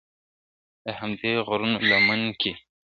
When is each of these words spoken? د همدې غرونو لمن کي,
د 0.83 0.85
همدې 0.99 1.31
غرونو 1.47 1.77
لمن 1.89 2.21
کي, 2.41 2.51